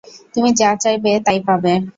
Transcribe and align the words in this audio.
তুমি 0.33 0.49
যা 0.59 0.69
চাইবে 0.83 1.11
তাই 1.25 1.39
পাবে। 1.47 1.73